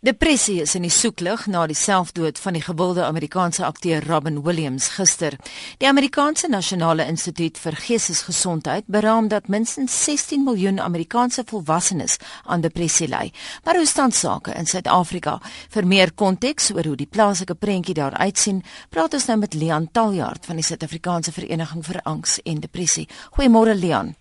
[0.00, 4.86] Depressie is in die soeklig na die selfdood van die gewilde Amerikaanse akteur Robin Williams
[4.94, 5.34] gister.
[5.76, 13.10] Die Amerikaanse Nasionale Instituut vir Geestesgesondheid beraam dat minstens 16 miljoen Amerikaanse volwassenes aan depressie
[13.12, 13.28] ly.
[13.64, 15.36] Maar hoe staan sake in Suid-Afrika?
[15.68, 19.90] Vir meer konteks oor hoe die plaaslike prentjie daar uitsien, praat ons nou met Leon
[19.92, 23.04] Taljaard van die Suid-Afrikaanse Vereniging vir Angs en Depressie.
[23.36, 24.16] Goeiemôre Leon.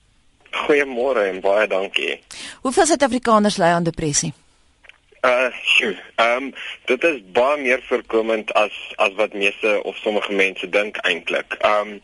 [0.66, 2.20] Goeiemôre en baie dankie.
[2.68, 4.34] Hoeveel Suid-Afrikaners ly aan depressie?
[5.22, 5.52] Uh.
[6.16, 6.54] Ehm um,
[6.86, 11.56] dit is baie meer voorkomend as as wat meeste of sommige mense dink eintlik.
[11.60, 12.02] Ehm um,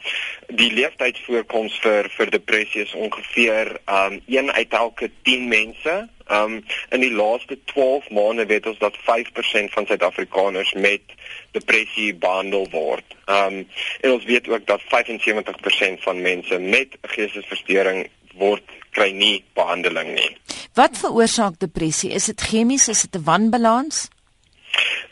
[0.47, 5.95] die leeftydvoorkoms vir vir depressie is ongeveer ehm um, 1 uit elke 10 mense.
[6.27, 11.15] Ehm um, in die laaste 12 maande weet ons dat 5% van Suid-Afrikaners met
[11.51, 13.15] depressie behandel word.
[13.25, 13.67] Ehm um,
[14.01, 20.31] en ons weet ook dat 75% van mense met geestesversteuring word kry nie behandeling nie.
[20.75, 22.11] Wat veroorsaak depressie?
[22.11, 22.87] Is dit chemies?
[22.87, 24.07] Is dit 'n wanbalans?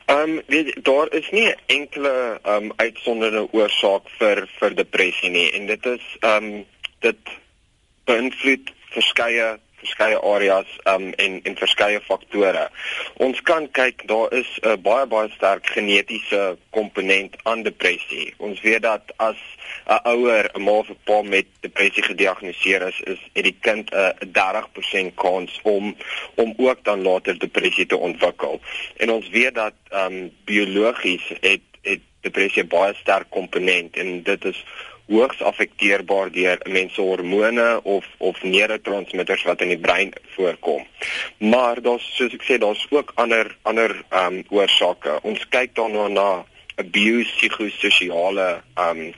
[0.05, 5.65] Ehm um, daar is nie enkele ehm um, uitsonderde oorsaak vir vir depressie nie en
[5.65, 6.65] dit is ehm um,
[6.99, 7.21] dit
[8.03, 12.67] beïnvloed verskeie verskeie areas um, en en verskeie faktore.
[13.23, 18.33] Ons kan kyk, daar is 'n uh, baie baie sterk genetiese komponent aan depressie.
[18.37, 19.39] Ons weet dat as
[19.87, 23.91] 'n ouer 'n ma of 'n pa met depressie gediagnoseer is, is het die kind
[23.91, 25.95] 'n uh, 30% kans om
[26.35, 28.61] om ook dan later depressie te ontwikkel.
[28.97, 34.65] En ons weet dat um, biologies het het depressie baie sterk komponent en dit is
[35.07, 40.85] hoogs affekteerbaar deur mense hormone of of neurotransmitters wat in die brein voorkom.
[41.37, 45.19] Maar daar's soos ek sê daar's ook ander ander ehm um, oorsake.
[45.23, 46.29] Ons kyk daarna na
[46.77, 49.13] 'n biopsigososiale ehm um,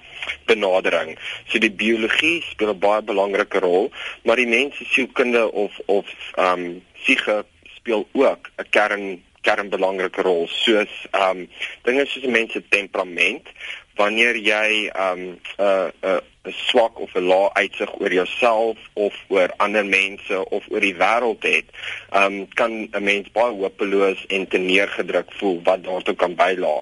[0.46, 1.18] benadering.
[1.48, 3.92] So die biologie speel 'n baie belangrike rol,
[4.24, 7.46] maar die mense sielkunde of of ehm um, psige
[7.78, 11.50] speel ook 'n kern kernbelangrike rol soos ehm um,
[11.84, 13.48] dinge soos 'n mens se temperament
[13.96, 19.14] wanneer jy um 'n uh, 'n uh, swak of 'n lae uitsig oor jouself of
[19.28, 21.66] oor ander mense of oor die wêreld het,
[22.12, 26.82] um kan 'n mens baie hopeloos en teneergedruk voel wat daartoe kan bydra.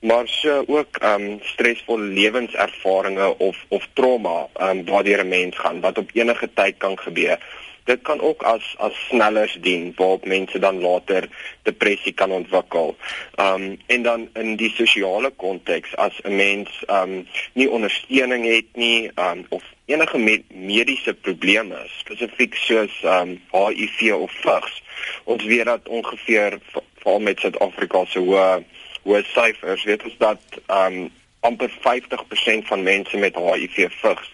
[0.00, 5.98] Maar so ook um stresvolle lewenservarings of of trauma um waardeur 'n mens gaan wat
[5.98, 7.38] op enige tyd kan gebeur
[7.84, 11.28] dit kan ook as as snellers dien waarop mense dan later
[11.62, 12.96] depressie kan ontwikkel.
[13.40, 19.10] Um en dan in die sosiale konteks as 'n mens um nie ondersteuning het nie
[19.14, 24.82] um of enige me mediese probleme spesifiek soos um HIV of vigs.
[25.24, 26.58] Ons weet dat ongeveer
[26.98, 28.64] veral met Suid-Afrika se hoë
[29.02, 34.32] hoë syfers weet ons dat um amper 50% van mense met HIV vigs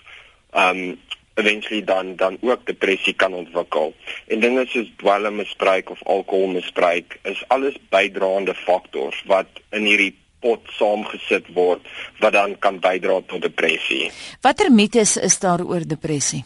[0.55, 0.99] um
[1.40, 3.94] eventually dan dan ook depressie kan ontwikkel.
[4.26, 11.50] En dinge soos dwelmmisbruik of alkoholmisbruik is alles bydraende faktors wat in hierdie pot saamgesit
[11.56, 11.84] word
[12.20, 14.08] wat dan kan bydra tot depressie.
[14.44, 16.44] Watter mites is daar oor depressie?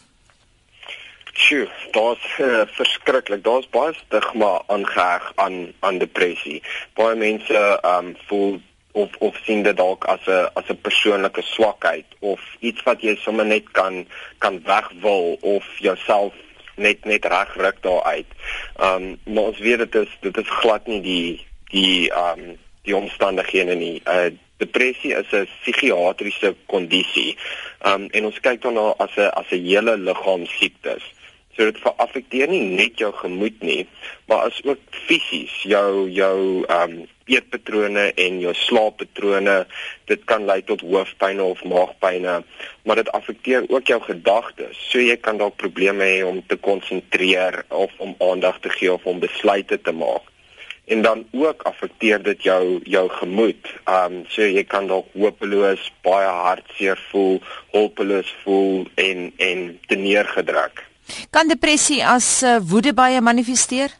[1.35, 3.43] Sjoe, daar's uh, verskriklik.
[3.43, 6.61] Daar's baie stigma aangeheg aan aan depressie.
[6.95, 8.61] Baie mense ehm um, voel
[8.95, 13.15] of of sien dit dalk as 'n as 'n persoonlike swakheid of iets wat jy
[13.15, 14.07] sommer net kan
[14.37, 16.33] kan wegwil of jouself
[16.75, 18.29] net net regruk daaruit.
[18.87, 23.75] Um maar ons weet dit is dit is glad nie die die um die omstandighede
[23.75, 24.01] nie.
[24.05, 27.37] Uh depressie is 'n psigiatriese kondisie.
[27.83, 31.03] Um en ons kyk daarna as 'n as 'n hele liggaam siektes.
[31.55, 33.87] So dit affekteer nie net jou gemoed nie,
[34.27, 39.55] maar as ook fisies jou jou ehm um, eetpatrone en jou slaappatrone.
[40.09, 42.27] Dit kan lei tot hoofpyn of maagpyn,
[42.85, 44.77] maar dit affekteer ook jou gedagtes.
[44.91, 49.05] So jy kan dalk probleme hê om te konsentreer of om aandag te gee of
[49.05, 50.31] om besluite te maak.
[50.85, 53.73] En dan ook affekteer dit jou jou gemoed.
[53.89, 57.39] Ehm um, so jy kan dalk hopeloos, baie hartseer voel,
[57.73, 60.85] hulpeloos voel en en te neergedruk.
[61.29, 63.93] Kan depressie as uh, woede baie manifesteer?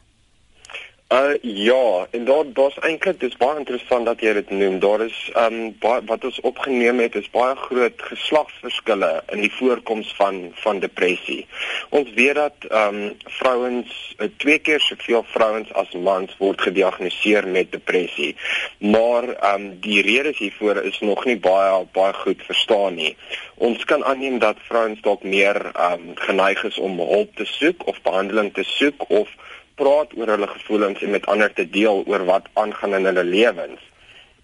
[1.08, 4.80] Uh ja, en daar daar's eintlik dis baie interessant dat jy dit noem.
[4.82, 10.10] Daar is um baie wat ons opgeneem het is baie groot geslagsverskille in die voorkoms
[10.18, 11.46] van van depressie.
[11.94, 12.98] Ons weet dat um
[13.38, 18.34] vrouens uh, twee keer soveel vrouens as mans word gediagnoseer met depressie.
[18.82, 23.14] Maar um die redes hiervoor is nog nie baie baie goed verstaan nie.
[23.54, 28.02] Ons kan aanneem dat vrouens dalk meer um geneig is om hulp te soek of
[28.02, 29.30] behandeling te soek of
[29.76, 33.80] praat oor hulle gevoelens en met ander te deel oor wat aangaan in hulle lewens.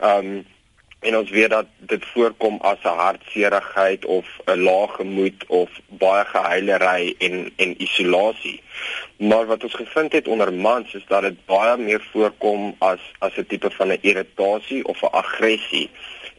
[0.01, 0.43] Um
[1.03, 6.25] en ons weet dat dit voorkom as 'n hartseerigheid of 'n lae gemoed of baie
[6.25, 8.63] gehuilery en en isolasie.
[9.17, 13.37] Maar wat ons gevind het onder mans is dat dit baie meer voorkom as as
[13.37, 15.91] 'n tipe van 'n irritasie of 'n aggressie.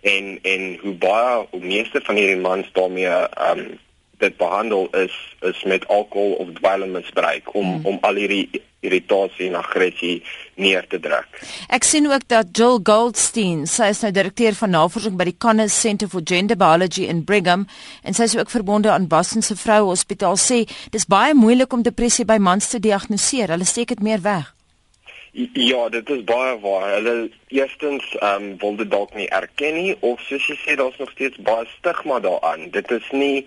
[0.02, 3.16] En en hoe baie hoe meeste van hierdie mans daarmee
[3.50, 3.80] um,
[4.22, 7.86] dit behandel is is met alkohol of dwelmmisbruik om hmm.
[7.86, 8.50] om al hierdie
[8.84, 10.24] irritasie en aggressie
[10.60, 11.40] neer te druk.
[11.72, 15.76] Ek sien ook dat Jill Goldstein, sy is nou direkteur van navorsing by die Cannes
[15.80, 17.68] Center for Gender Biology in Brigham
[18.04, 21.86] en sy is ook verbonde aan Boston se Vroue Hospitaal sê dis baie moeilik om
[21.86, 23.56] depressie by mans te diagnoseer.
[23.56, 24.52] Hulle steek dit meer weg.
[25.34, 26.92] Ja, dit is baie waar.
[26.94, 31.00] Hulle eerstens ehm um, wil dit dalk nie erken nie of soos jy sê daar's
[31.02, 32.70] nog steeds baie stigma daaraan.
[32.70, 33.46] Dit is nie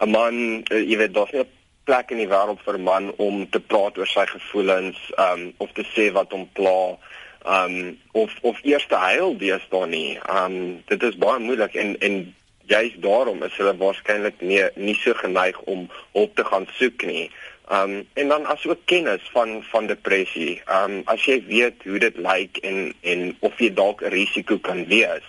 [0.00, 0.34] 'n man,
[0.72, 1.52] uh, jy weet, daar's nie 'n
[1.84, 5.52] plek in die wêreld vir 'n man om te praat oor sy gevoelens, ehm um,
[5.56, 6.96] of te sê wat hom pla,
[7.44, 10.18] ehm um, of of eers te huil deesdae nie.
[10.28, 12.34] Ehm um, dit is baie moeilik en en
[12.66, 17.30] juist daarom is hulle waarskynlik nie nie so geneig om hulp te gaan soek nie.
[17.72, 20.62] Um en dan asook kennis van van depressie.
[20.70, 24.86] Um as jy weet hoe dit lyk en en of jy dalk 'n risiko kan
[24.86, 25.26] wees.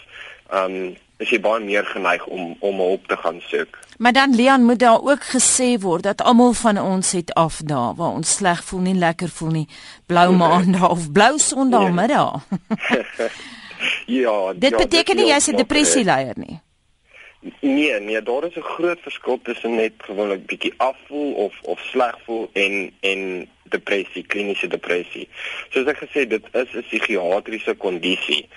[0.54, 3.80] Um is jy baie meer geneig om om hulp te gaan soek.
[3.98, 8.14] Maar dan Leon moet daar ook gesê word dat almal van ons het afdae waar
[8.14, 9.68] ons sleg voel, nie lekker voel nie.
[10.06, 12.46] Blou maandag of blou sondag middag.
[14.06, 16.60] ja, dit ja, beteken nie jy's 'n depressie leier nie.
[17.60, 22.18] Nee, nee, daar is 'n groot verskil tussen net gewoonlik bietjie afvoel of of sleg
[22.26, 25.28] voel en en depressie, kliniese depressie.
[25.70, 28.48] Soos ek gesê, dit is 'n psigiatriese kondisie.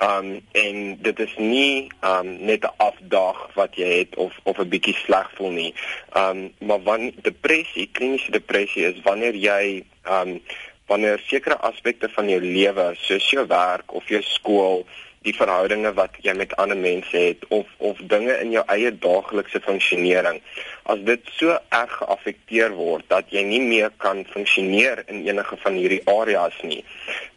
[0.00, 4.68] Um en dit is nie um net 'n afdag wat jy het of of 'n
[4.68, 5.74] bietjie sleg voel nie.
[6.16, 10.40] Um maar wanneer depressie, kliniese depressie is wanneer jy um
[10.86, 14.86] wanneer sekere aspekte van jou lewe, soos jou werk of jou skool
[15.26, 19.60] die verhoudinge wat jy met ander mense het of of dinge in jou eie daaglikse
[19.60, 20.40] funksionering.
[20.82, 25.76] As dit so erg geaffekteer word dat jy nie meer kan funksioneer in enige van
[25.76, 26.84] hierdie areas nie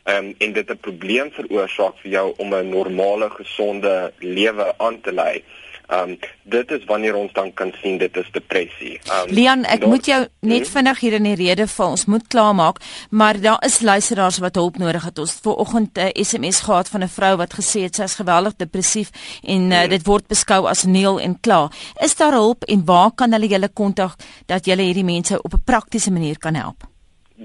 [0.06, 5.12] um, en dit 'n probleem veroorsaak vir jou om 'n normale gesonde lewe aan te
[5.12, 5.64] lei Ehm
[5.94, 9.00] um, dit is wanneer ons dan kan sien dit is depressie.
[9.04, 10.72] Ehm um, Leon, ek moet jou net hmm?
[10.76, 11.96] vinnig hier in die rede val.
[11.98, 12.80] Ons moet klaarmaak,
[13.10, 15.20] maar daar is luisteraars wat hulp nodig het.
[15.20, 18.16] Ons het vanoggend 'n uh, SMS gehad van 'n vrou wat gesê het sy is
[18.16, 19.10] geweldig depressief
[19.44, 19.90] en uh, hmm.
[19.90, 21.72] dit word beskou as neel en klaar.
[22.00, 25.64] Is daar hulp en waar kan hulle julle kontak dat julle hierdie mense op 'n
[25.66, 26.93] praktiese manier kan help?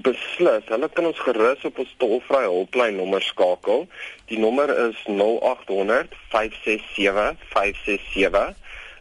[0.03, 0.65] Beslis.
[0.69, 3.87] Hulle kan ons gerus op ons tolvrye hulplyn nommer skakel.
[4.31, 8.56] Die nommer is 0800 567 567.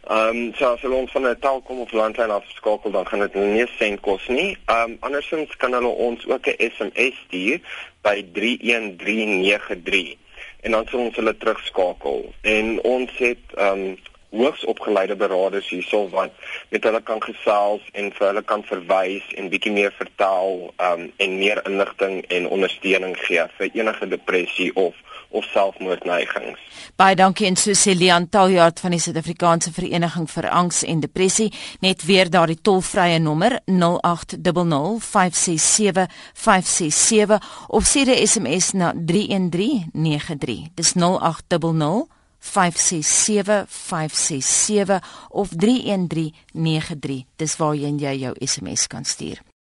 [0.08, 3.34] Ehm um, so as hulle ons van 'n Telkom of landlyn afskakel, dan gaan dit
[3.34, 4.56] nie sent kos nie.
[4.66, 7.60] Ehm um, andersins kan hulle ons ook 'n SMS stuur
[8.02, 10.16] by 31393
[10.60, 12.32] en sal ons hulle terugskakel.
[12.40, 13.98] En ons het ehm um,
[14.30, 16.32] hoogs opgeleide beraders hierso wat
[16.68, 21.38] met hulle kan gesels en vir hulle kan verwys en bietjie meer vertel um, en
[21.38, 24.94] meer inligting en ondersteuning gee vir enige depressie of
[25.30, 26.60] of selfmoordneigings.
[26.96, 31.50] Baie dankie en Cecilian Taljaard van die Suid-Afrikaanse Vereniging vir Angs en Depressie
[31.84, 40.72] net weer daardie tolvrye nommer 0800 567 567 of stuur 'n SMS na 31393.
[40.74, 42.17] Dis 0800
[42.48, 44.98] 567567
[45.28, 47.92] of 31393 dis waar jy
[48.24, 49.47] jou SMS kan stuur